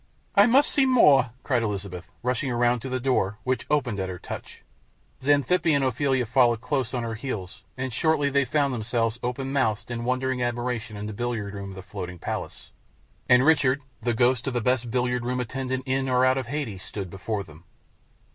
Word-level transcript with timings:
"I 0.33 0.47
must 0.47 0.71
see 0.71 0.87
more," 0.87 1.29
cried 1.43 1.61
Elizabeth, 1.61 2.09
rushing 2.23 2.49
around 2.49 2.79
to 2.79 2.89
the 2.89 2.99
door, 2.99 3.37
which 3.43 3.67
opened 3.69 3.99
at 3.99 4.09
her 4.09 4.17
touch. 4.17 4.63
Xanthippe 5.21 5.67
and 5.75 5.83
Ophelia 5.83 6.25
followed 6.25 6.59
close 6.59 6.95
on 6.95 7.03
her 7.03 7.13
heels, 7.13 7.61
and 7.77 7.93
shortly 7.93 8.31
they 8.31 8.43
found 8.43 8.73
themselves, 8.73 9.19
open 9.21 9.53
mouthed 9.53 9.91
in 9.91 10.03
wondering 10.03 10.41
admiration, 10.41 10.97
in 10.97 11.05
the 11.05 11.13
billiard 11.13 11.53
room 11.53 11.69
of 11.69 11.75
the 11.75 11.83
floating 11.83 12.17
palace, 12.17 12.71
and 13.29 13.45
Richard, 13.45 13.83
the 14.01 14.15
ghost 14.15 14.47
of 14.47 14.55
the 14.55 14.59
best 14.59 14.89
billiard 14.89 15.23
room 15.23 15.39
attendant 15.39 15.83
in 15.85 16.09
or 16.09 16.25
out 16.25 16.39
of 16.39 16.47
Hades, 16.47 16.81
stood 16.81 17.11
before 17.11 17.43
them. 17.43 17.63